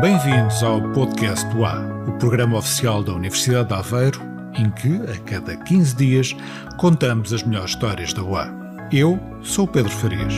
[0.00, 4.20] Bem-vindos ao Podcast do A, o programa oficial da Universidade de Aveiro,
[4.52, 6.36] em que, a cada 15 dias,
[6.76, 8.52] contamos as melhores histórias da UA.
[8.92, 10.34] Eu sou Pedro Farias.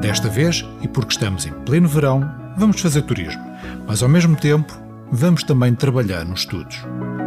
[0.00, 3.42] Desta vez, e porque estamos em pleno verão, vamos fazer turismo,
[3.86, 4.72] mas ao mesmo tempo
[5.12, 6.78] vamos também trabalhar nos estudos.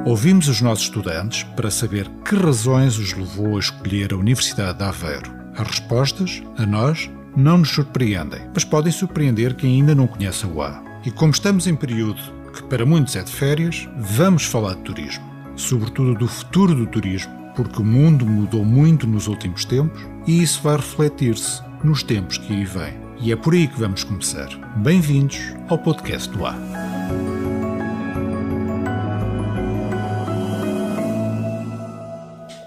[0.05, 4.83] Ouvimos os nossos estudantes para saber que razões os levou a escolher a Universidade de
[4.85, 5.31] Aveiro.
[5.55, 10.49] As respostas, a nós, não nos surpreendem, mas podem surpreender quem ainda não conhece a
[10.49, 10.83] UA.
[11.05, 12.19] E como estamos em período
[12.51, 15.23] que para muitos é de férias, vamos falar de turismo,
[15.55, 20.63] sobretudo do futuro do turismo, porque o mundo mudou muito nos últimos tempos e isso
[20.63, 22.95] vai refletir-se nos tempos que aí vêm.
[23.21, 24.49] E é por aí que vamos começar.
[24.77, 25.37] Bem-vindos
[25.69, 26.55] ao podcast do A.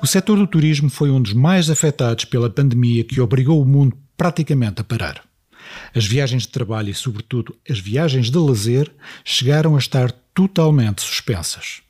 [0.00, 3.96] O setor do turismo foi um dos mais afetados pela pandemia que obrigou o mundo
[4.20, 5.22] praticamente a parar.
[5.96, 8.92] As viagens de trabalho e, sobretudo, as viagens de lazer
[9.24, 11.80] chegaram a estar totalmente suspensas.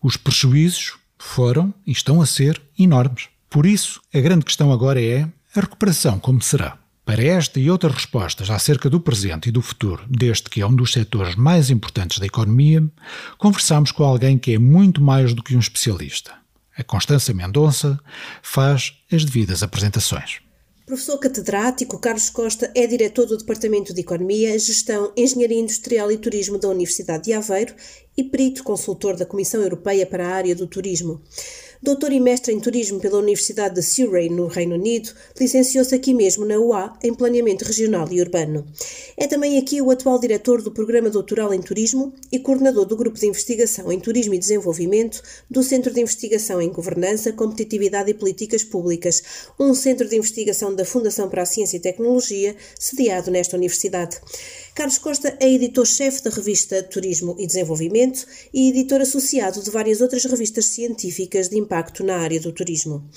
[0.00, 3.24] Os prejuízos foram e estão a ser enormes.
[3.50, 6.78] Por isso, a grande questão agora é a recuperação como será.
[7.04, 10.76] Para esta e outras respostas acerca do presente e do futuro deste que é um
[10.76, 12.88] dos setores mais importantes da economia,
[13.36, 16.34] conversamos com alguém que é muito mais do que um especialista.
[16.78, 17.98] A Constança Mendonça
[18.42, 20.43] faz as devidas apresentações.
[20.86, 26.58] Professor catedrático, Carlos Costa é diretor do Departamento de Economia, Gestão, Engenharia Industrial e Turismo
[26.58, 27.74] da Universidade de Aveiro
[28.14, 31.22] e perito consultor da Comissão Europeia para a área do turismo.
[31.84, 36.42] Doutor e mestre em Turismo pela Universidade de Surrey, no Reino Unido, licenciou-se aqui mesmo
[36.46, 38.64] na UA em Planeamento Regional e Urbano.
[39.18, 43.18] É também aqui o atual diretor do Programa Doutoral em Turismo e coordenador do Grupo
[43.18, 48.64] de Investigação em Turismo e Desenvolvimento do Centro de Investigação em Governança, Competitividade e Políticas
[48.64, 49.22] Públicas,
[49.60, 54.18] um centro de investigação da Fundação para a Ciência e Tecnologia, sediado nesta universidade.
[54.74, 60.24] Carlos Costa é editor-chefe da revista Turismo e Desenvolvimento e editor associado de várias outras
[60.24, 63.08] revistas científicas de impacto na área do turismo.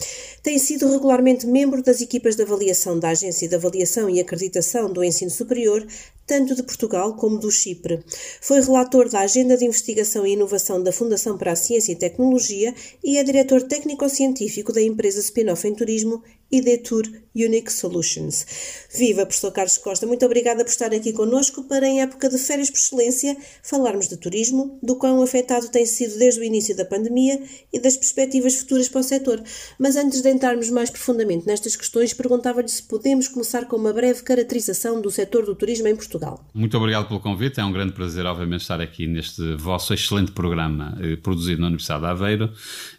[0.43, 5.03] Tem sido regularmente membro das equipas de avaliação da Agência de Avaliação e Acreditação do
[5.03, 5.83] Ensino Superior,
[6.27, 8.03] tanto de Portugal como do Chipre.
[8.41, 12.75] Foi relator da Agenda de Investigação e Inovação da Fundação para a Ciência e Tecnologia
[13.01, 16.21] e é diretor técnico-científico da empresa spin-off em turismo
[16.51, 17.03] Idetur
[17.35, 18.45] Unique Solutions.
[18.89, 22.69] Viva, professor Carlos Costa, muito obrigada por estar aqui connosco para, em época de férias
[22.69, 27.41] por excelência, falarmos de turismo, do quão afetado tem sido desde o início da pandemia
[27.71, 29.43] e das perspectivas futuras para o setor.
[29.77, 34.23] Mas antes de entrarmos mais profundamente nestas questões, perguntava-lhe se podemos começar com uma breve
[34.23, 36.16] caracterização do setor do turismo em Portugal.
[36.53, 40.97] Muito obrigado pelo convite, é um grande prazer, obviamente, estar aqui neste vosso excelente programa
[41.01, 42.51] eh, produzido na Universidade de Aveiro.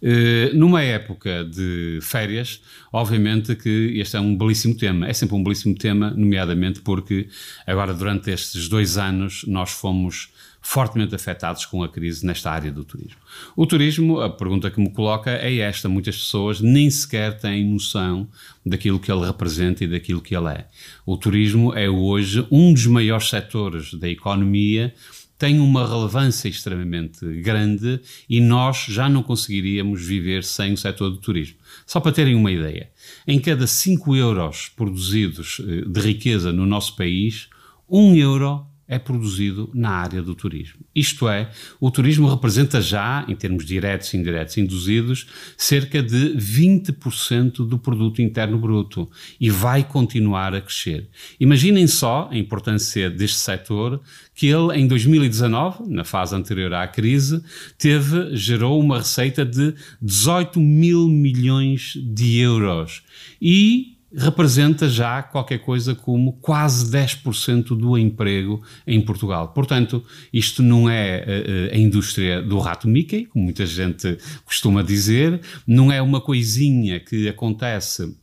[0.02, 2.60] Eh, numa época de férias,
[2.92, 5.08] obviamente que este é um belíssimo tema.
[5.08, 7.28] É sempre um belíssimo tema, nomeadamente porque
[7.66, 10.30] agora, durante estes dois anos, nós fomos
[10.60, 13.18] fortemente afetados com a crise nesta área do turismo.
[13.56, 18.28] O turismo, a pergunta que me coloca é esta: muitas pessoas nem sequer têm noção
[18.64, 20.66] daquilo que ele representa e daquilo que ele é.
[21.06, 24.94] O turismo é hoje um dos maiores setores da economia
[25.38, 31.18] tem uma relevância extremamente grande e nós já não conseguiríamos viver sem o setor do
[31.18, 31.56] turismo.
[31.86, 32.90] Só para terem uma ideia,
[33.24, 37.48] em cada 5 euros produzidos eh, de riqueza no nosso país,
[37.88, 40.80] 1 euro é produzido na área do turismo.
[40.94, 45.26] Isto é, o turismo representa já, em termos diretos e indiretos induzidos,
[45.58, 51.06] cerca de 20% do produto interno bruto e vai continuar a crescer.
[51.38, 54.00] Imaginem só a importância deste setor
[54.34, 57.42] que ele em 2019, na fase anterior à crise,
[57.76, 63.02] teve gerou uma receita de 18 mil milhões de euros
[63.42, 69.48] e representa já qualquer coisa como quase 10% do emprego em Portugal.
[69.48, 70.02] Portanto,
[70.32, 71.24] isto não é
[71.72, 76.98] uh, a indústria do rato Mickey, como muita gente costuma dizer, não é uma coisinha
[77.00, 78.16] que acontece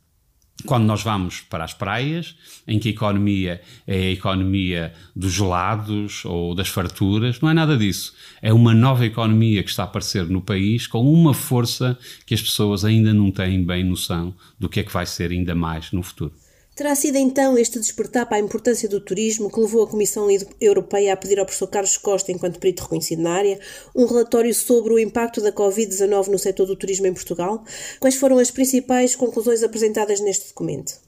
[0.63, 2.35] quando nós vamos para as praias,
[2.67, 7.77] em que a economia é a economia dos gelados ou das farturas, não é nada
[7.77, 8.13] disso.
[8.41, 12.41] É uma nova economia que está a aparecer no país com uma força que as
[12.41, 16.01] pessoas ainda não têm bem noção do que é que vai ser ainda mais no
[16.01, 16.33] futuro.
[16.75, 20.27] Terá sido então este despertar para a importância do turismo que levou a Comissão
[20.59, 23.57] Europeia a pedir ao professor Carlos Costa, enquanto perito reconhecido na área,
[23.95, 27.63] um relatório sobre o impacto da Covid-19 no setor do turismo em Portugal?
[27.97, 31.04] Quais foram as principais conclusões apresentadas neste documento?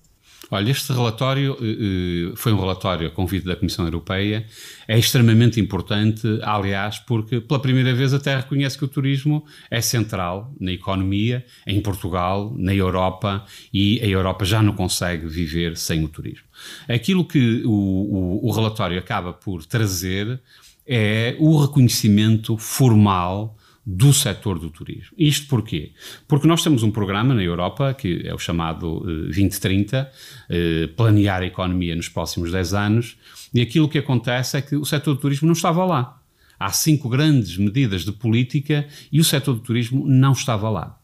[0.49, 4.45] Olha, este relatório uh, foi um relatório a convite da Comissão Europeia,
[4.87, 9.81] é extremamente importante, aliás, porque pela primeira vez a Terra reconhece que o turismo é
[9.81, 16.03] central na economia, em Portugal, na Europa, e a Europa já não consegue viver sem
[16.03, 16.45] o turismo.
[16.87, 20.39] Aquilo que o, o, o relatório acaba por trazer
[20.87, 23.56] é o reconhecimento formal
[23.89, 25.15] do setor do turismo.
[25.17, 25.93] Isto porquê?
[26.27, 30.11] Porque nós temos um programa na Europa, que é o chamado 2030,
[30.49, 33.17] eh, eh, planear a economia nos próximos 10 anos,
[33.53, 36.19] e aquilo que acontece é que o setor do turismo não estava lá.
[36.59, 40.96] Há cinco grandes medidas de política e o setor do turismo não estava lá.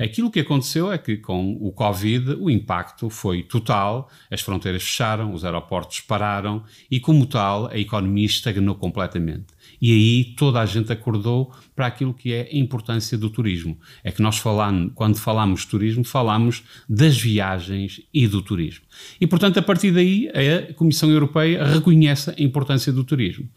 [0.00, 5.34] Aquilo que aconteceu é que com o Covid o impacto foi total, as fronteiras fecharam,
[5.34, 9.46] os aeroportos pararam e, como tal, a economia estagnou completamente.
[9.80, 13.78] E aí toda a gente acordou para aquilo que é a importância do turismo.
[14.02, 18.84] É que nós falamos, quando falamos de turismo, falamos das viagens e do turismo.
[19.20, 23.48] E, portanto, a partir daí, a Comissão Europeia reconhece a importância do turismo.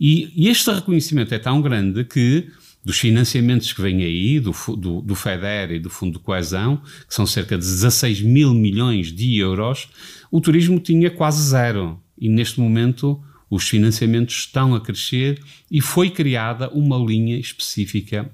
[0.00, 2.48] E, e este reconhecimento é tão grande que
[2.84, 7.14] dos financiamentos que vêm aí, do, do, do, FEDER e do Fundo de Coesão, que
[7.14, 9.88] são cerca de 16 mil milhões de euros,
[10.30, 12.00] o turismo tinha quase zero.
[12.18, 18.30] E neste momento os financiamentos estão a crescer e foi criada uma linha específica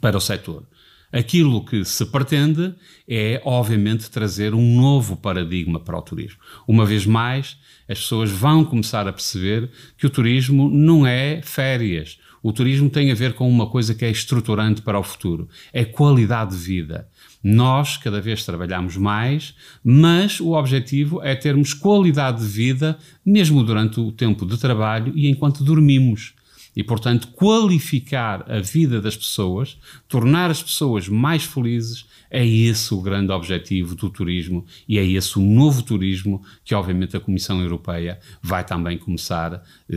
[0.00, 0.66] para o setor.
[1.12, 2.74] Aquilo que se pretende
[3.08, 6.38] é, obviamente, trazer um novo paradigma para o turismo.
[6.66, 7.56] Uma vez mais,
[7.88, 12.18] as pessoas vão começar a perceber que o turismo não é férias.
[12.46, 15.84] O turismo tem a ver com uma coisa que é estruturante para o futuro: é
[15.84, 17.08] qualidade de vida.
[17.42, 19.52] Nós cada vez trabalhamos mais,
[19.82, 25.28] mas o objetivo é termos qualidade de vida mesmo durante o tempo de trabalho e
[25.28, 26.34] enquanto dormimos.
[26.76, 33.00] E, portanto, qualificar a vida das pessoas, tornar as pessoas mais felizes, é esse o
[33.00, 38.20] grande objetivo do turismo e é esse o novo turismo que, obviamente, a Comissão Europeia
[38.42, 39.96] vai também começar eh,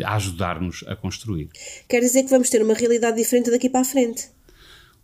[0.00, 1.50] eh, a ajudar-nos a construir.
[1.86, 4.30] Quer dizer que vamos ter uma realidade diferente daqui para a frente?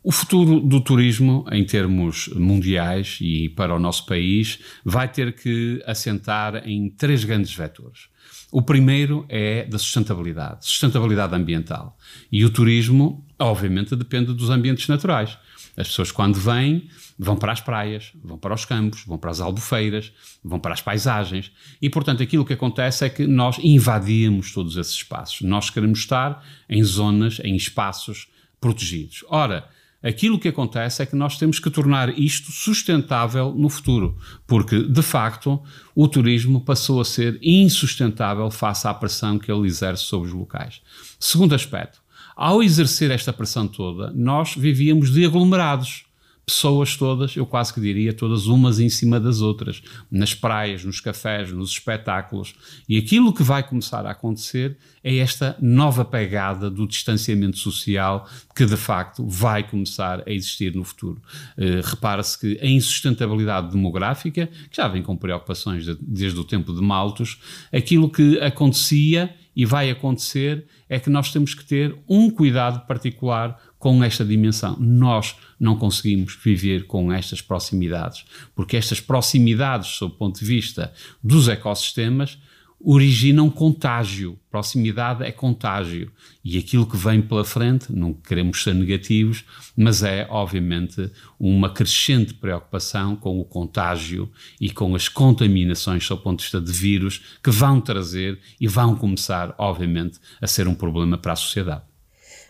[0.04, 5.80] O futuro do turismo, em termos mundiais e para o nosso país, vai ter que
[5.86, 8.08] assentar em três grandes vetores.
[8.52, 11.96] O primeiro é da sustentabilidade, sustentabilidade ambiental.
[12.30, 15.38] E o turismo, obviamente, depende dos ambientes naturais.
[15.74, 16.86] As pessoas, quando vêm,
[17.18, 20.12] vão para as praias, vão para os campos, vão para as albufeiras,
[20.44, 21.50] vão para as paisagens.
[21.80, 25.40] E, portanto, aquilo que acontece é que nós invadimos todos esses espaços.
[25.40, 28.28] Nós queremos estar em zonas, em espaços
[28.60, 29.24] protegidos.
[29.30, 29.66] Ora,
[30.02, 35.02] Aquilo que acontece é que nós temos que tornar isto sustentável no futuro, porque, de
[35.02, 35.62] facto,
[35.94, 40.80] o turismo passou a ser insustentável face à pressão que ele exerce sobre os locais.
[41.20, 42.02] Segundo aspecto,
[42.34, 46.04] ao exercer esta pressão toda, nós vivíamos de aglomerados
[46.44, 51.00] pessoas todas, eu quase que diria, todas umas em cima das outras, nas praias, nos
[51.00, 52.54] cafés, nos espetáculos.
[52.88, 58.66] E aquilo que vai começar a acontecer é esta nova pegada do distanciamento social que
[58.66, 61.22] de facto vai começar a existir no futuro.
[61.56, 66.74] Uh, Repara-se que a insustentabilidade demográfica, que já vem com preocupações de, desde o tempo
[66.74, 67.40] de Maltos,
[67.72, 73.58] aquilo que acontecia e vai acontecer é que nós temos que ter um cuidado particular
[73.82, 74.76] com esta dimensão.
[74.78, 78.24] Nós não conseguimos viver com estas proximidades,
[78.54, 82.38] porque estas proximidades, sob o ponto de vista dos ecossistemas,
[82.78, 84.38] originam contágio.
[84.48, 86.12] Proximidade é contágio.
[86.44, 89.42] E aquilo que vem pela frente, não queremos ser negativos,
[89.76, 96.22] mas é, obviamente, uma crescente preocupação com o contágio e com as contaminações, sob o
[96.22, 100.74] ponto de vista de vírus, que vão trazer e vão começar, obviamente, a ser um
[100.74, 101.91] problema para a sociedade.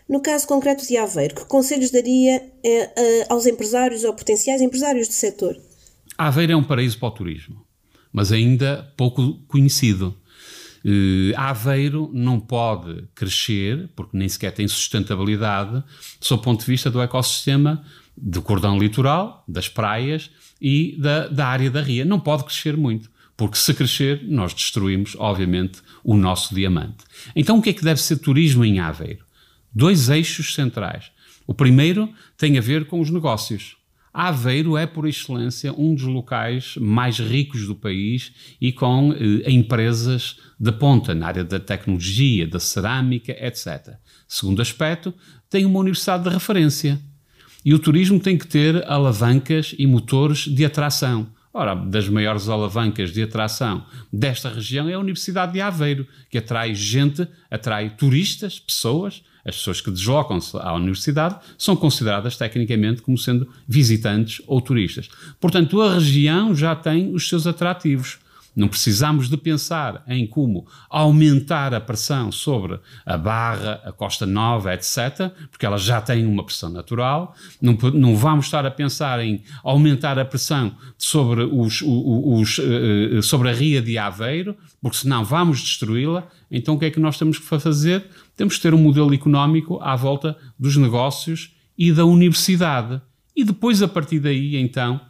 [0.07, 5.07] No caso concreto de Aveiro, que conselhos daria eh, eh, aos empresários ou potenciais empresários
[5.07, 5.57] do setor?
[6.17, 7.65] Aveiro é um paraíso para o turismo,
[8.11, 10.15] mas ainda pouco conhecido.
[10.85, 15.81] Uh, Aveiro não pode crescer, porque nem sequer tem sustentabilidade,
[16.19, 17.83] sob o ponto de vista do ecossistema
[18.15, 20.29] do cordão litoral, das praias
[20.61, 22.05] e da, da área da ria.
[22.05, 27.05] Não pode crescer muito, porque se crescer, nós destruímos, obviamente, o nosso diamante.
[27.35, 29.22] Então, o que é que deve ser turismo em Aveiro?
[29.73, 31.11] Dois eixos centrais.
[31.47, 33.75] O primeiro tem a ver com os negócios.
[34.13, 40.39] Aveiro é, por excelência, um dos locais mais ricos do país e com eh, empresas
[40.59, 43.95] de ponta na área da tecnologia, da cerâmica, etc.
[44.27, 45.11] Segundo aspecto,
[45.49, 47.01] tem uma universidade de referência.
[47.65, 51.27] E o turismo tem que ter alavancas e motores de atração.
[51.51, 56.75] Ora, das maiores alavancas de atração desta região é a Universidade de Aveiro, que atrai
[56.75, 63.47] gente, atrai turistas, pessoas, as pessoas que deslocam-se à universidade são consideradas tecnicamente como sendo
[63.67, 65.09] visitantes ou turistas.
[65.39, 68.19] Portanto, a região já tem os seus atrativos.
[68.55, 74.73] Não precisamos de pensar em como aumentar a pressão sobre a Barra, a Costa Nova,
[74.73, 77.35] etc., porque elas já têm uma pressão natural.
[77.61, 83.21] Não, não vamos estar a pensar em aumentar a pressão sobre, os, os, os, eh,
[83.21, 86.27] sobre a Ria de Aveiro, porque senão vamos destruí-la.
[86.51, 88.05] Então o que é que nós temos que fazer?
[88.35, 93.01] Temos que ter um modelo económico à volta dos negócios e da universidade.
[93.35, 95.01] E depois, a partir daí, então,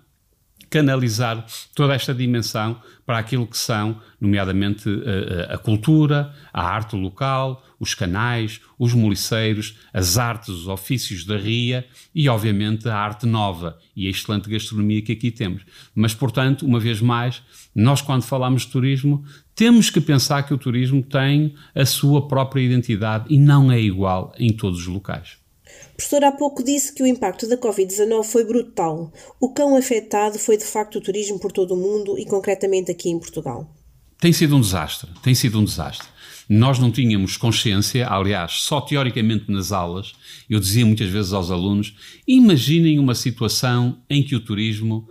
[0.74, 6.64] canalizar toda esta dimensão para aquilo que são, nomeadamente, a, eh, eh, a cultura, a
[6.64, 12.98] arte local, os canais, os moliceiros, as artes, os ofícios da ria e, obviamente, a
[12.98, 15.62] arte nova e a excelente gastronomia que aqui temos.
[15.94, 17.44] Mas, portanto, uma vez mais,
[17.76, 22.64] nós, quando falamos de turismo, temos que pensar que o turismo tem a sua própria
[22.64, 25.43] identidade e não é igual em todos os locais.
[26.04, 29.10] Professor há pouco disse que o impacto da Covid-19 foi brutal.
[29.40, 33.10] O cão afetado foi de facto o turismo por todo o mundo e concretamente aqui
[33.10, 33.74] em Portugal.
[34.20, 36.06] Tem sido um desastre, tem sido um desastre.
[36.50, 40.12] Nós não tínhamos consciência, aliás, só teoricamente nas aulas,
[40.50, 41.96] eu dizia muitas vezes aos alunos:
[42.28, 45.08] imaginem uma situação em que o turismo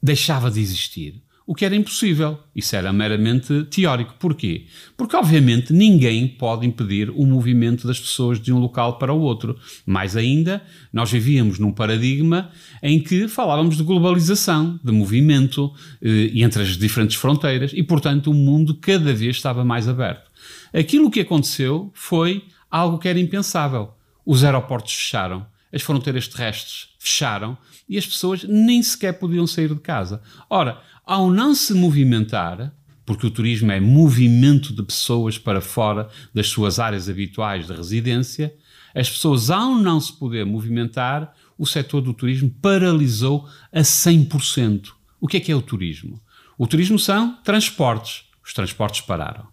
[0.00, 2.38] deixava de existir o que era impossível.
[2.54, 4.14] Isso era meramente teórico.
[4.20, 4.66] Porquê?
[4.98, 9.58] Porque, obviamente, ninguém pode impedir o movimento das pessoas de um local para o outro.
[9.86, 10.62] Mais ainda,
[10.92, 12.50] nós vivíamos num paradigma
[12.82, 18.34] em que falávamos de globalização, de movimento eh, entre as diferentes fronteiras e, portanto, o
[18.34, 20.30] mundo cada vez estava mais aberto.
[20.70, 23.94] Aquilo que aconteceu foi algo que era impensável.
[24.22, 27.56] Os aeroportos fecharam, as fronteiras terrestres fecharam
[27.88, 30.20] e as pessoas nem sequer podiam sair de casa.
[30.50, 32.70] Ora, ao não se movimentar,
[33.06, 38.54] porque o turismo é movimento de pessoas para fora das suas áreas habituais de residência,
[38.94, 44.90] as pessoas, ao não se poder movimentar, o setor do turismo paralisou a 100%.
[45.18, 46.20] O que é que é o turismo?
[46.58, 48.24] O turismo são transportes.
[48.44, 49.46] Os transportes pararam.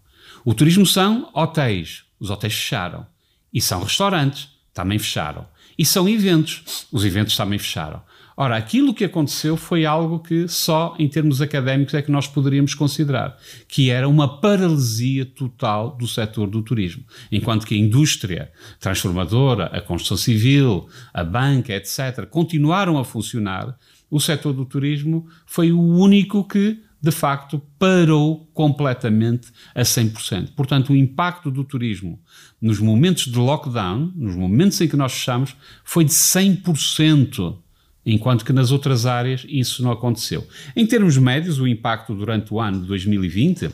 [0.44, 2.04] O turismo são hotéis.
[2.20, 3.08] Os hotéis fecharam.
[3.54, 4.50] E são restaurantes.
[4.74, 5.48] Também fecharam.
[5.78, 6.86] E são eventos.
[6.92, 8.02] Os eventos também fecharam.
[8.38, 12.74] Ora, aquilo que aconteceu foi algo que só em termos académicos é que nós poderíamos
[12.74, 17.06] considerar, que era uma paralisia total do setor do turismo.
[17.32, 23.78] Enquanto que a indústria transformadora, a construção civil, a banca, etc., continuaram a funcionar,
[24.12, 30.54] o setor do turismo foi o único que de facto parou completamente a 100%.
[30.56, 32.20] Portanto, o impacto do turismo
[32.60, 37.60] nos momentos de lockdown, nos momentos em que nós fechamos, foi de 100%
[38.06, 40.48] enquanto que nas outras áreas isso não aconteceu.
[40.76, 43.72] Em termos médios, o impacto durante o ano de 2020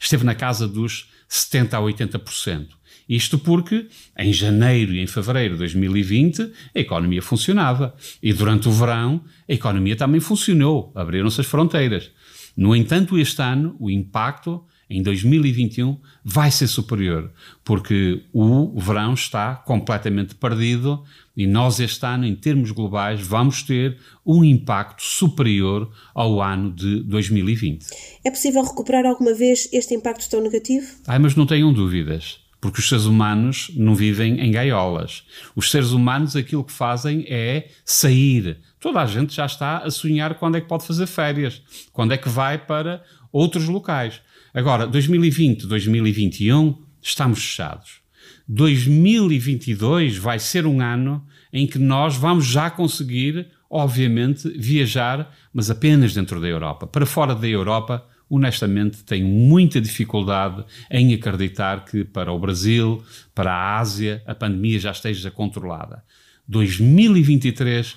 [0.00, 2.68] esteve na casa dos 70% a 80%.
[3.08, 3.86] Isto porque
[4.18, 6.42] em janeiro e em fevereiro de 2020
[6.74, 12.10] a economia funcionava e durante o verão a economia também funcionou, abriram-se as fronteiras.
[12.56, 17.30] No entanto, este ano o impacto em 2021 vai ser superior,
[17.64, 21.02] porque o verão está completamente perdido
[21.36, 27.02] e nós este ano, em termos globais, vamos ter um impacto superior ao ano de
[27.02, 27.86] 2020.
[28.24, 30.86] É possível recuperar alguma vez este impacto tão negativo?
[31.06, 32.40] Ai, mas não tenham dúvidas.
[32.58, 35.24] Porque os seres humanos não vivem em gaiolas.
[35.54, 38.58] Os seres humanos aquilo que fazem é sair.
[38.80, 41.62] Toda a gente já está a sonhar quando é que pode fazer férias,
[41.92, 44.20] quando é que vai para outros locais.
[44.54, 48.05] Agora, 2020, 2021, estamos fechados.
[48.48, 56.14] 2022 vai ser um ano em que nós vamos já conseguir, obviamente, viajar, mas apenas
[56.14, 56.86] dentro da Europa.
[56.86, 63.02] Para fora da Europa, honestamente, tenho muita dificuldade em acreditar que para o Brasil,
[63.34, 66.04] para a Ásia, a pandemia já esteja controlada.
[66.46, 67.96] 2023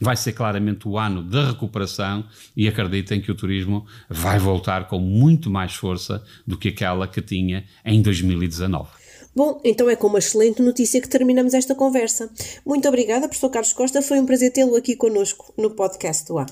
[0.00, 2.24] vai ser claramente o ano da recuperação
[2.56, 7.20] e acreditem que o turismo vai voltar com muito mais força do que aquela que
[7.20, 8.99] tinha em 2019.
[9.34, 12.28] Bom, então é com uma excelente notícia que terminamos esta conversa.
[12.66, 14.02] Muito obrigada, professor Carlos Costa.
[14.02, 16.46] Foi um prazer tê-lo aqui conosco no podcast do A.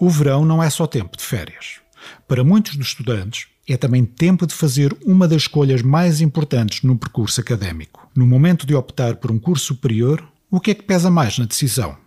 [0.00, 1.80] O verão não é só tempo de férias.
[2.28, 6.96] Para muitos dos estudantes, é também tempo de fazer uma das escolhas mais importantes no
[6.96, 8.08] percurso académico.
[8.14, 11.46] No momento de optar por um curso superior, o que é que pesa mais na
[11.46, 11.98] decisão?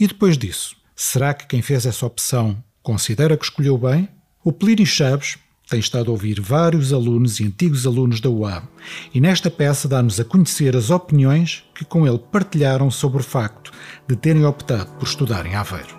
[0.00, 4.08] E depois disso, será que quem fez essa opção considera que escolheu bem?
[4.42, 5.36] O Plínio Chaves
[5.68, 8.64] tem estado a ouvir vários alunos e antigos alunos da UAB
[9.12, 13.72] e nesta peça dá-nos a conhecer as opiniões que com ele partilharam sobre o facto
[14.08, 15.94] de terem optado por estudar em Aveiro.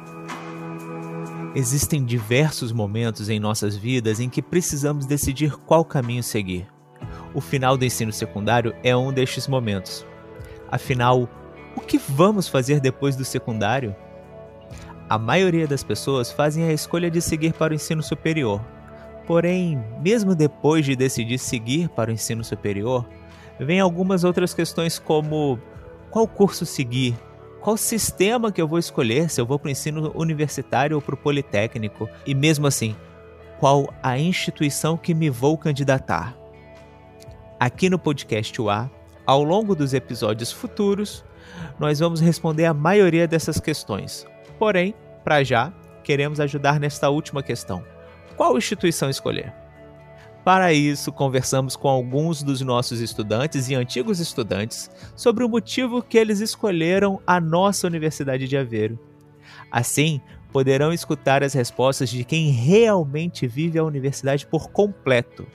[1.54, 6.68] Existem diversos momentos em nossas vidas em que precisamos decidir qual caminho seguir.
[7.34, 10.06] O final do ensino secundário é um destes momentos.
[10.72, 11.30] Afinal,
[11.76, 13.96] o que vamos fazer depois do secundário?
[15.10, 18.62] A maioria das pessoas fazem a escolha de seguir para o ensino superior.
[19.26, 23.08] Porém, mesmo depois de decidir seguir para o ensino superior,
[23.58, 25.58] vem algumas outras questões como
[26.10, 27.16] qual curso seguir,
[27.62, 31.16] qual sistema que eu vou escolher, se eu vou para o ensino universitário ou para
[31.16, 32.94] o politécnico, e mesmo assim,
[33.60, 36.38] qual a instituição que me vou candidatar.
[37.58, 38.92] Aqui no podcast UA,
[39.26, 41.24] ao longo dos episódios futuros,
[41.80, 44.26] nós vamos responder a maioria dessas questões.
[44.60, 45.72] Porém, para já,
[46.04, 47.84] queremos ajudar nesta última questão:
[48.36, 49.54] qual instituição escolher?
[50.44, 56.18] Para isso, conversamos com alguns dos nossos estudantes e antigos estudantes sobre o motivo que
[56.18, 58.98] eles escolheram a nossa Universidade de Aveiro.
[59.70, 60.22] Assim,
[60.54, 65.46] poderão escutar as respostas de quem realmente vive a universidade por completo.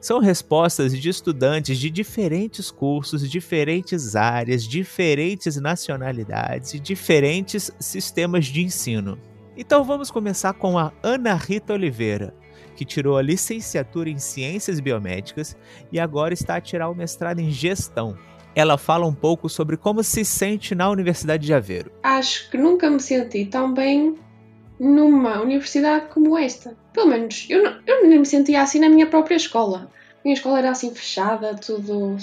[0.00, 8.62] São respostas de estudantes de diferentes cursos, diferentes áreas, diferentes nacionalidades e diferentes sistemas de
[8.62, 9.18] ensino.
[9.54, 12.34] Então vamos começar com a Ana Rita Oliveira,
[12.74, 15.54] que tirou a licenciatura em Ciências Biomédicas
[15.92, 18.16] e agora está a tirar o mestrado em Gestão.
[18.54, 21.92] Ela fala um pouco sobre como se sente na Universidade de Aveiro.
[22.02, 24.16] Acho que nunca me senti tão bem
[24.80, 26.74] numa universidade como esta.
[26.94, 29.90] Pelo menos eu não, eu me sentia assim na minha própria escola.
[29.92, 32.16] A minha escola era assim fechada, tudo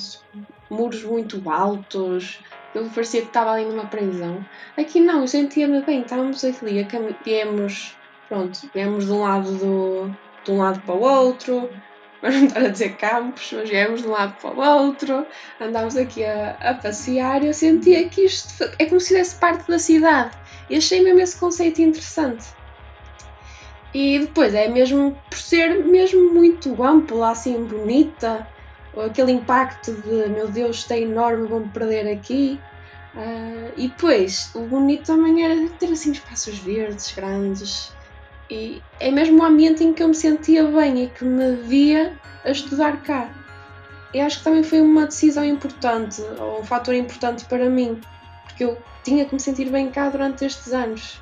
[0.70, 2.42] muros muito altos,
[2.74, 4.44] eu parecia que estava ali numa prisão.
[4.76, 6.88] Aqui não, eu sentia-me bem, estávamos ali,
[7.24, 7.96] viemos,
[8.28, 10.12] pronto, viemos de um lado do,
[10.44, 11.70] de um lado para o outro,
[12.22, 15.26] mas não estar a dizer campos, mas viemos de um lado para o outro,
[15.62, 19.68] andámos aqui a, a passear e eu sentia que isto é como se fizesse parte
[19.68, 20.36] da cidade.
[20.70, 22.46] E achei mesmo esse conceito interessante.
[23.94, 28.48] E depois é mesmo por ser mesmo muito ampla, assim bonita,
[29.06, 32.60] aquele impacto de meu Deus, está enorme, vou-me perder aqui.
[33.16, 37.92] Uh, e depois o bonito também era ter assim espaços verdes, grandes,
[38.50, 42.14] e é mesmo o ambiente em que eu me sentia bem e que me via
[42.46, 43.30] a estudar cá.
[44.14, 48.00] E acho que também foi uma decisão importante, ou um fator importante para mim,
[48.58, 51.22] porque eu tinha que me sentir bem cá durante estes anos.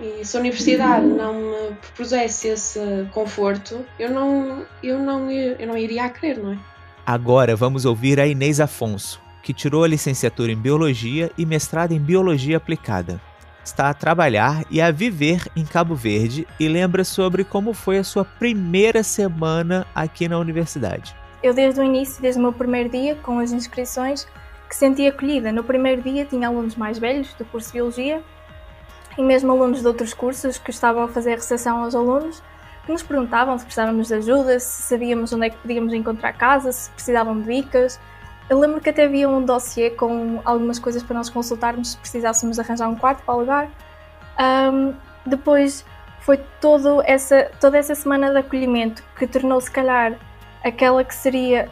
[0.00, 2.80] E se a universidade não me propusesse esse
[3.12, 6.58] conforto, eu não, eu não, eu não iria a querer, não é?
[7.06, 12.00] Agora vamos ouvir a Inês Afonso, que tirou a licenciatura em Biologia e mestrado em
[12.00, 13.20] Biologia Aplicada
[13.62, 18.04] está a trabalhar e a viver em Cabo Verde e lembra sobre como foi a
[18.04, 21.16] sua primeira semana aqui na universidade.
[21.42, 24.26] Eu desde o início, desde o meu primeiro dia com as inscrições,
[24.74, 25.52] que senti acolhida.
[25.52, 28.20] No primeiro dia tinha alunos mais velhos do curso de Biologia
[29.16, 32.42] e mesmo alunos de outros cursos que estavam a fazer recepção aos alunos
[32.84, 36.72] que nos perguntavam se precisávamos de ajuda, se sabíamos onde é que podíamos encontrar casa,
[36.72, 37.98] se precisavam de dicas,
[38.50, 42.58] eu lembro que até havia um dossiê com algumas coisas para nós consultarmos se precisássemos
[42.58, 43.70] arranjar um quarto para alugar.
[44.38, 44.92] Um,
[45.24, 45.84] depois
[46.20, 50.18] foi todo essa, toda essa semana de acolhimento que tornou, se calhar,
[50.62, 51.70] aquela que seria,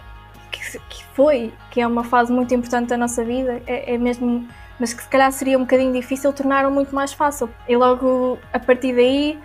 [0.53, 4.47] que, que foi, que é uma fase muito importante da nossa vida, é, é, mesmo,
[4.79, 7.49] mas que se calhar seria um bocadinho difícil, tornaram muito mais fácil.
[7.69, 9.39] E logo a partir daí,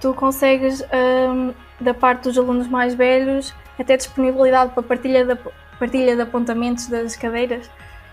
[0.00, 5.38] tu consegues, um, da parte dos alunos mais velhos, até disponibilidade para partilha da
[5.78, 7.70] partilha de apontamentos das cadeiras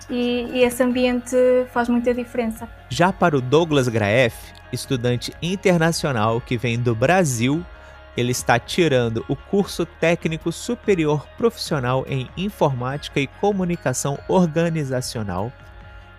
[0.09, 1.35] e, e, esse ambiente
[1.73, 2.69] faz muita diferença.
[2.89, 4.35] Já para o Douglas Graef,
[4.71, 7.65] estudante internacional que vem do Brasil,
[8.17, 15.51] ele está tirando o curso técnico superior profissional em informática e comunicação organizacional.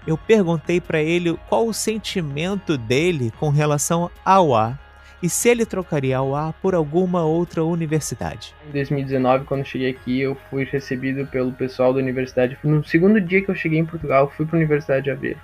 [0.06, 4.78] Eu perguntei para ele qual o sentimento dele com relação ao ar
[5.22, 8.54] e se ele trocaria a UA por alguma outra universidade.
[8.68, 12.56] Em 2019, quando cheguei aqui, eu fui recebido pelo pessoal da universidade.
[12.62, 15.40] No segundo dia que eu cheguei em Portugal, fui para a Universidade de Aveiro.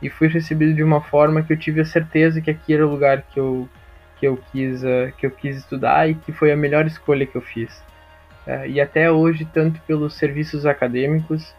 [0.00, 2.90] E fui recebido de uma forma que eu tive a certeza que aqui era o
[2.90, 3.68] lugar que eu,
[4.22, 7.34] que eu, quis, uh, que eu quis estudar e que foi a melhor escolha que
[7.34, 7.76] eu fiz.
[8.46, 11.52] Uh, e até hoje, tanto pelos serviços acadêmicos,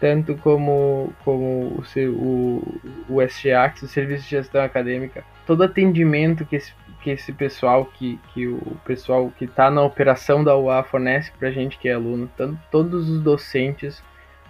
[0.00, 6.56] tanto como, como o, o, o SGA, o Serviço de Gestão Acadêmica, todo atendimento que
[6.56, 11.30] esse que esse pessoal que, que o pessoal que está na operação da UA fornece
[11.38, 14.00] para a gente que é aluno, tanto, todos os docentes,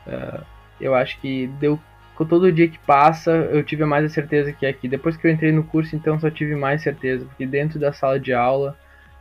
[0.07, 0.43] uh,
[0.81, 1.79] eu acho que deu
[2.17, 4.89] com todo dia que passa eu tive mais a certeza que é aqui.
[4.89, 8.19] Depois que eu entrei no curso, então só tive mais certeza, porque dentro da sala
[8.19, 8.77] de aula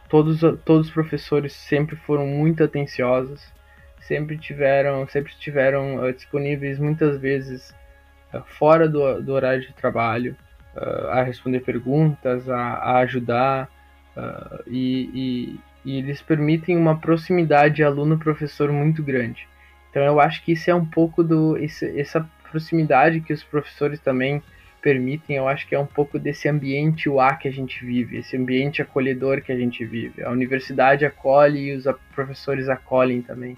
[0.07, 3.53] todos, todos os professores sempre foram muito atenciosos,
[3.99, 7.75] sempre tiveram sempre estiveram uh, disponíveis muitas vezes
[8.33, 10.35] uh, fora do, do horário de trabalho
[10.75, 13.69] uh, a responder perguntas, a, a ajudar,
[14.65, 19.45] e, e, e, eles permitem uma proximidade aluno-professor muito grande.
[19.89, 22.25] Então eu acho que isso é um pouco do esse, essa
[22.55, 24.41] proximidade que os professores também
[24.81, 28.37] permitem, eu acho que é um pouco desse ambiente UA que a gente vive, esse
[28.37, 30.23] ambiente acolhedor que a gente vive.
[30.23, 33.57] A universidade acolhe e os professores acolhem também.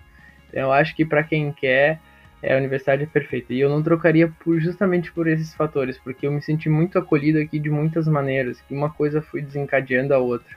[0.49, 1.99] Então, eu acho que para quem quer,
[2.41, 3.53] é, a universidade é perfeita.
[3.53, 7.39] E eu não trocaria por, justamente por esses fatores, porque eu me senti muito acolhido
[7.39, 10.55] aqui de muitas maneiras, que uma coisa foi desencadeando a outra.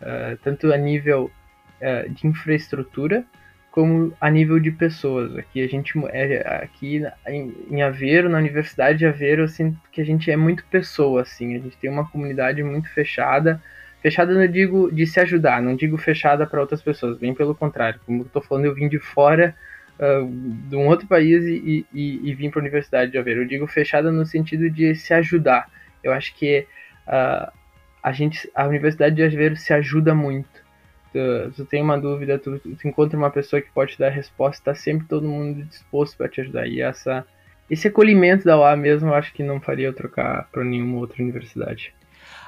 [0.00, 1.30] Uh, tanto a nível
[1.80, 3.24] uh, de infraestrutura,
[3.74, 5.36] como a nível de pessoas.
[5.36, 10.30] Aqui a gente é aqui em, Aveiro, na Universidade de Aveiro, assim, que a gente
[10.30, 13.60] é muito pessoa, assim, a gente tem uma comunidade muito fechada.
[14.00, 17.98] Fechada não digo de se ajudar, não digo fechada para outras pessoas, bem pelo contrário.
[18.06, 19.56] Como eu tô falando, eu vim de fora
[19.98, 20.24] uh,
[20.68, 23.40] de um outro país e, e, e vim para a Universidade de Aveiro.
[23.42, 25.68] Eu digo fechada no sentido de se ajudar.
[26.00, 26.64] Eu acho que
[27.08, 27.50] uh,
[28.00, 30.63] a gente, a Universidade de Aveiro se ajuda muito
[31.56, 34.72] tu, tem uma dúvida, tu, tu encontra uma pessoa que pode te dar a resposta,
[34.72, 36.66] tá sempre todo mundo disposto para te ajudar.
[36.66, 37.24] E essa,
[37.70, 41.22] esse acolhimento da UA mesmo, eu acho que não faria eu trocar para nenhuma outra
[41.22, 41.94] universidade.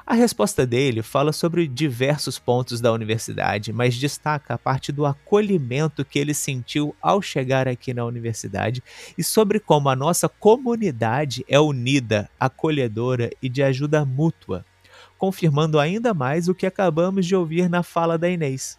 [0.07, 6.05] A resposta dele fala sobre diversos pontos da universidade, mas destaca a parte do acolhimento
[6.05, 8.83] que ele sentiu ao chegar aqui na universidade
[9.19, 14.65] e sobre como a nossa comunidade é unida, acolhedora e de ajuda mútua
[15.19, 18.79] confirmando ainda mais o que acabamos de ouvir na fala da Inês.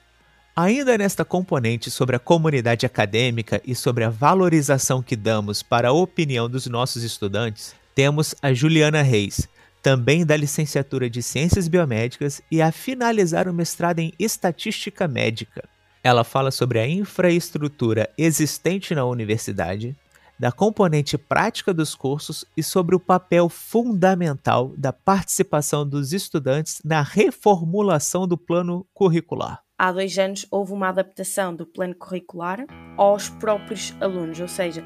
[0.55, 5.93] Ainda nesta componente sobre a comunidade acadêmica e sobre a valorização que damos para a
[5.93, 9.47] opinião dos nossos estudantes, temos a Juliana Reis,
[9.83, 15.63] também da licenciatura de Ciências Biomédicas e a finalizar o mestrado em Estatística Médica.
[16.03, 19.95] Ela fala sobre a infraestrutura existente na universidade,
[20.39, 27.01] da componente prática dos cursos e sobre o papel fundamental da participação dos estudantes na
[27.01, 29.61] reformulação do plano curricular.
[29.77, 32.65] Há dois anos houve uma adaptação do plano curricular
[32.97, 34.83] aos próprios alunos, ou seja,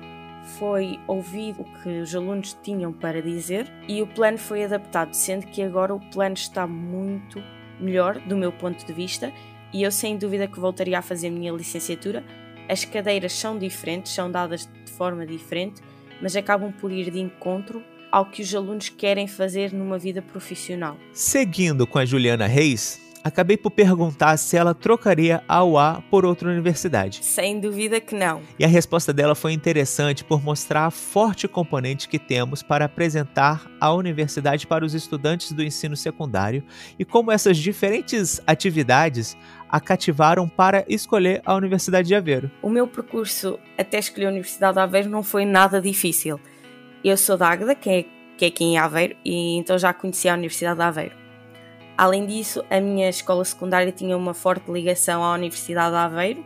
[0.57, 5.47] foi ouvido o que os alunos tinham para dizer e o plano foi adaptado, sendo
[5.47, 7.41] que agora o plano está muito
[7.79, 9.31] melhor do meu ponto de vista
[9.73, 12.23] e eu sem dúvida que voltaria a fazer a minha licenciatura.
[12.69, 14.69] As cadeiras são diferentes, são dadas
[15.01, 15.81] forma diferente,
[16.21, 20.97] mas acabam por ir de encontro ao que os alunos querem fazer numa vida profissional.
[21.13, 26.49] Seguindo com a Juliana Reis, acabei por perguntar se ela trocaria a UA por outra
[26.49, 27.23] universidade.
[27.23, 28.41] Sem dúvida que não.
[28.57, 33.69] E a resposta dela foi interessante por mostrar a forte componente que temos para apresentar
[33.79, 36.63] a universidade para os estudantes do ensino secundário
[36.97, 39.37] e como essas diferentes atividades
[39.69, 42.51] a cativaram para escolher a Universidade de Aveiro.
[42.61, 46.39] O meu percurso até escolher a Universidade de Aveiro não foi nada difícil.
[47.03, 48.05] Eu sou da Águeda, que é,
[48.37, 51.20] que é aqui em Aveiro, e então já conhecia a Universidade de Aveiro.
[51.97, 56.45] Além disso, a minha escola secundária tinha uma forte ligação à Universidade de Aveiro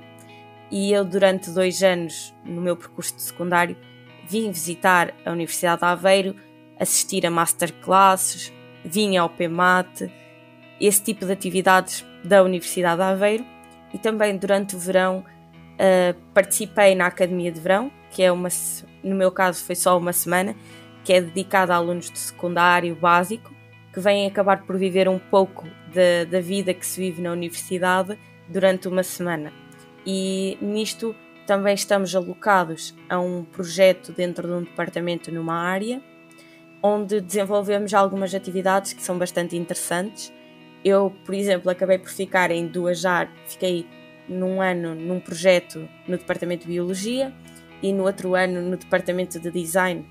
[0.72, 3.78] e eu, durante dois anos no meu percurso de secundário,
[4.28, 6.36] vim visitar a Universidade de Aveiro,
[6.80, 8.52] assistir a masterclasses,
[8.84, 10.12] vim ao PMAT,
[10.82, 13.46] esse tipo de atividades da Universidade de Aveiro
[13.94, 15.24] e também durante o verão
[15.76, 18.50] uh, participei na Academia de Verão, que é uma,
[19.04, 20.56] no meu caso foi só uma semana,
[21.04, 23.55] que é dedicada a alunos de secundário básico
[23.96, 28.20] que vêm acabar por viver um pouco da, da vida que se vive na universidade
[28.48, 29.52] durante uma semana.
[30.06, 31.16] E nisto
[31.48, 36.00] também estamos alocados a um projeto dentro de um departamento numa área,
[36.84, 40.32] onde desenvolvemos algumas atividades que são bastante interessantes
[40.86, 43.88] eu, por exemplo, acabei por ficar em duas áreas, fiquei
[44.30, 47.34] num ano num projeto no departamento de biologia
[47.82, 50.06] e no outro ano no departamento de design.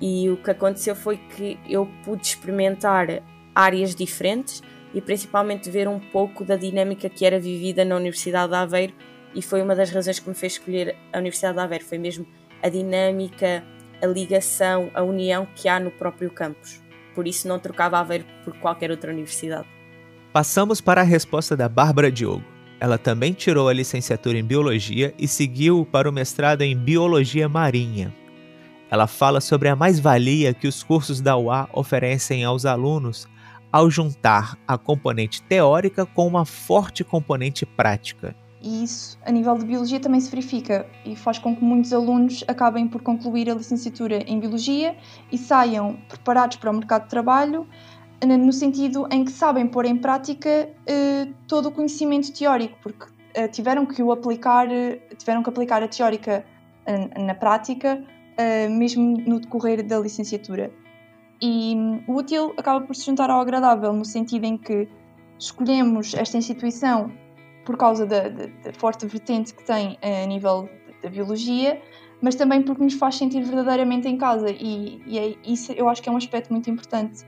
[0.00, 3.22] E o que aconteceu foi que eu pude experimentar
[3.54, 8.56] áreas diferentes e principalmente ver um pouco da dinâmica que era vivida na Universidade de
[8.56, 8.94] Aveiro
[9.34, 12.26] e foi uma das razões que me fez escolher a Universidade de Aveiro, foi mesmo
[12.62, 13.62] a dinâmica,
[14.02, 16.80] a ligação, a união que há no próprio campus.
[17.14, 19.66] Por isso não trocava Aveiro por qualquer outra universidade.
[20.32, 22.44] Passamos para a resposta da Bárbara Diogo.
[22.78, 28.14] Ela também tirou a licenciatura em Biologia e seguiu para o mestrado em Biologia Marinha.
[28.90, 33.28] Ela fala sobre a mais-valia que os cursos da UA oferecem aos alunos
[33.72, 38.34] ao juntar a componente teórica com uma forte componente prática.
[38.62, 42.42] E isso, a nível de biologia, também se verifica e faz com que muitos alunos
[42.48, 44.96] acabem por concluir a licenciatura em biologia
[45.30, 47.66] e saiam preparados para o mercado de trabalho
[48.24, 53.48] no sentido em que sabem pôr em prática uh, todo o conhecimento teórico, porque uh,
[53.50, 56.44] tiveram que o aplicar, uh, tiveram que aplicar a teórica
[57.18, 58.00] na prática,
[58.68, 60.70] mesmo no decorrer da licenciatura.
[61.40, 64.88] E hum, o útil acaba por se juntar ao agradável, no sentido em que
[65.38, 67.12] escolhemos esta instituição
[67.64, 70.68] por causa da, da, da forte vertente que tem eh, a nível
[71.02, 71.80] da biologia,
[72.22, 76.02] mas também porque nos faz sentir verdadeiramente em casa e, e é, isso eu acho
[76.02, 77.26] que é um aspecto muito importante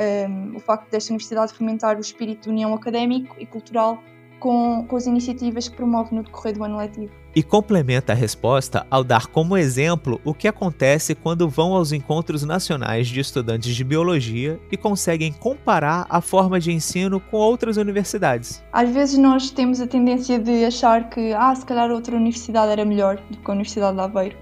[0.00, 4.02] um, o facto desta universidade fomentar o espírito de união académico e cultural
[4.40, 7.12] com, com as iniciativas que promove no decorrer do ano letivo.
[7.36, 12.42] E complementa a resposta ao dar como exemplo o que acontece quando vão aos encontros
[12.42, 18.64] nacionais de estudantes de biologia e conseguem comparar a forma de ensino com outras universidades.
[18.72, 22.84] Às vezes nós temos a tendência de achar que, ah, se calhar outra universidade era
[22.84, 24.36] melhor do que a Universidade de Aveiro.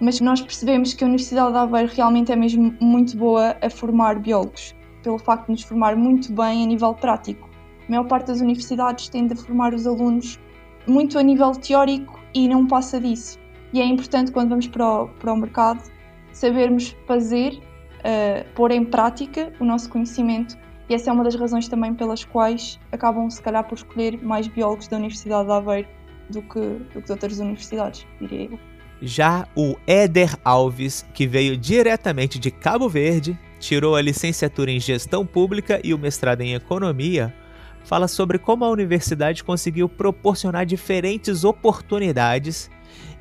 [0.00, 4.18] Mas nós percebemos que a Universidade de Aveiro realmente é mesmo muito boa a formar
[4.18, 7.49] biólogos, pelo facto de nos formar muito bem a nível prático
[7.90, 10.38] a maior parte das universidades tende a formar os alunos
[10.86, 13.36] muito a nível teórico e não passa disso.
[13.72, 15.82] E é importante quando vamos para o, para o mercado
[16.32, 20.56] sabermos fazer, uh, pôr em prática o nosso conhecimento
[20.88, 24.46] e essa é uma das razões também pelas quais acabam se calhar por escolher mais
[24.46, 25.88] biólogos da Universidade de Aveiro
[26.30, 28.58] do que, do que de outras universidades, diria eu.
[29.02, 35.26] Já o Éder Alves, que veio diretamente de Cabo Verde, tirou a licenciatura em Gestão
[35.26, 37.34] Pública e o mestrado em Economia,
[37.84, 42.70] fala sobre como a universidade conseguiu proporcionar diferentes oportunidades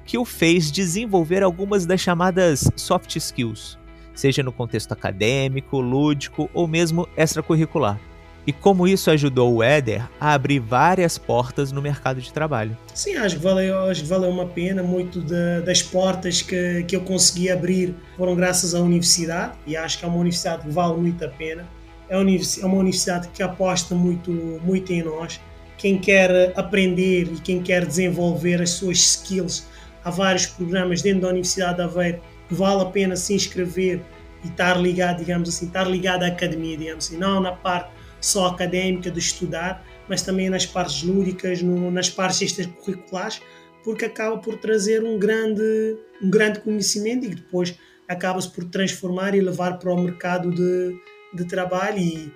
[0.06, 3.78] que o fez desenvolver algumas das chamadas soft skills,
[4.14, 8.00] seja no contexto acadêmico, lúdico ou mesmo extracurricular.
[8.48, 12.76] E como isso ajudou o Éder a abrir várias portas no mercado de trabalho.
[12.96, 14.82] Sim, acho que valeu, acho que valeu uma pena.
[14.82, 20.00] Muito de, das portas que, que eu consegui abrir foram graças à universidade e acho
[20.00, 21.68] que é uma universidade que vale muito a pena
[22.10, 24.32] é, é uma universidade que aposta muito,
[24.64, 25.40] muito em nós.
[25.78, 29.68] Quem quer aprender e quem quer desenvolver as suas skills,
[30.04, 34.02] há vários programas dentro da Universidade de Aveiro que vale a pena se inscrever
[34.44, 38.48] e estar ligado, digamos assim, estar ligado à academia, digamos assim, não na parte só
[38.48, 43.42] académica de estudar, mas também nas partes lúdicas, no, nas partes extracurriculares,
[43.84, 47.76] porque acaba por trazer um grande, um grande conhecimento e que depois
[48.08, 50.98] acaba-se por transformar e levar para o mercado de,
[51.34, 52.34] de trabalho e,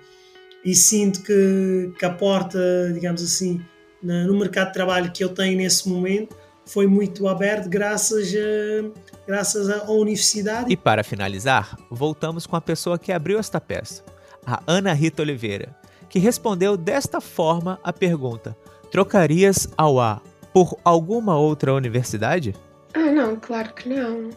[0.64, 2.58] e sinto que, que a porta,
[2.92, 3.64] digamos assim,
[4.02, 9.68] no mercado de trabalho que eu tenho nesse momento foi muito aberto graças, a, graças
[9.68, 10.72] à universidade.
[10.72, 14.02] E para finalizar, voltamos com a pessoa que abriu esta peça,
[14.46, 15.74] a Ana Rita Oliveira,
[16.08, 18.56] que respondeu desta forma a pergunta:
[18.90, 20.20] Trocarias ao A
[20.52, 22.54] por alguma outra universidade?
[22.94, 24.30] Ah, não, claro que não.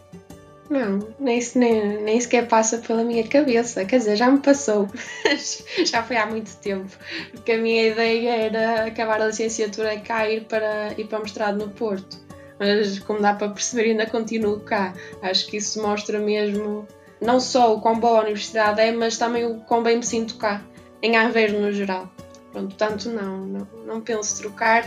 [0.68, 3.84] Não, nem, nem, nem sequer passa pela minha cabeça.
[3.84, 4.88] Quer dizer, já me passou.
[5.84, 6.90] já foi há muito tempo.
[7.32, 11.58] Porque a minha ideia era acabar a licenciatura e cá ir para, ir para mestrado
[11.58, 12.18] no Porto.
[12.58, 14.92] Mas, como dá para perceber, ainda continuo cá.
[15.22, 16.86] Acho que isso mostra mesmo
[17.20, 20.36] não só o quão boa a universidade é, mas também o quão bem me sinto
[20.36, 20.62] cá,
[21.02, 22.08] em Aveiro no geral.
[22.52, 24.84] Pronto, portanto, não, não, não penso trocar.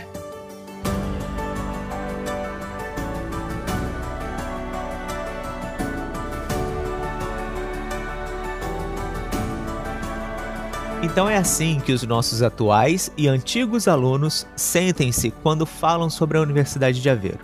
[11.02, 16.40] Então é assim que os nossos atuais e antigos alunos sentem-se quando falam sobre a
[16.40, 17.40] Universidade de Aveiro.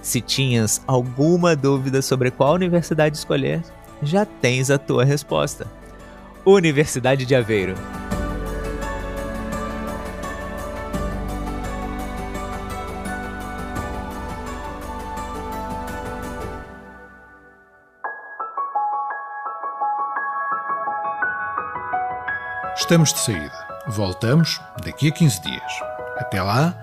[0.00, 3.62] Se tinhas alguma dúvida sobre qual universidade escolher,
[4.02, 5.66] já tens a tua resposta.
[6.46, 7.74] Universidade de Aveiro.
[22.88, 23.52] Estamos de saída.
[23.86, 25.72] Voltamos daqui a 15 dias.
[26.16, 26.74] Até lá,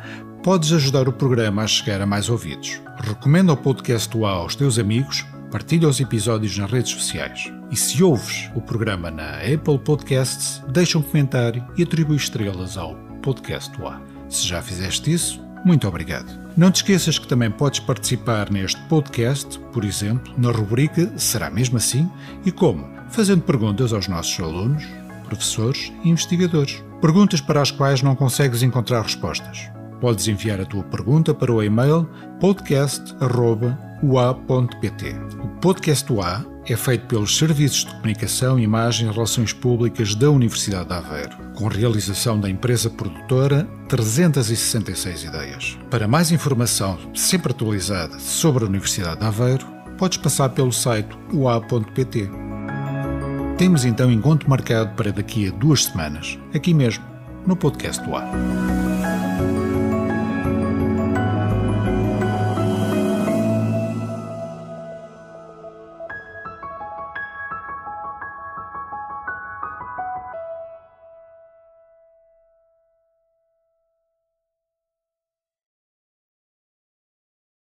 [0.44, 2.80] podes ajudar o programa a chegar a mais ouvidos.
[3.00, 7.52] Recomenda o podcast UA aos teus amigos, partilha os episódios nas redes sociais.
[7.72, 12.94] E se ouves o programa na Apple Podcasts, deixa um comentário e atribui estrelas ao
[13.24, 14.00] podcast UA.
[14.30, 16.32] Se já fizeste isso, muito obrigado.
[16.56, 21.78] Não te esqueças que também podes participar neste podcast, por exemplo, na rubrica Será mesmo
[21.78, 22.08] assim?
[22.46, 22.94] E como?
[23.10, 24.84] Fazendo perguntas aos nossos alunos,
[25.26, 26.84] professores e investigadores.
[27.02, 29.70] Perguntas para as quais não consegues encontrar respostas.
[30.00, 32.08] Podes enviar a tua pergunta para o e-mail
[32.40, 35.16] podcast.ua.pt.
[35.44, 40.88] O Podcast UA é feito pelos Serviços de Comunicação, Imagem e Relações Públicas da Universidade
[40.88, 45.78] de Aveiro, com realização da empresa produtora 366 Ideias.
[45.90, 49.66] Para mais informação sempre atualizada sobre a Universidade de Aveiro,
[49.98, 52.30] podes passar pelo site ua.pt.
[53.58, 57.06] Temos então encontro marcado para daqui a duas semanas, aqui mesmo,
[57.48, 58.85] no podcast do Ar.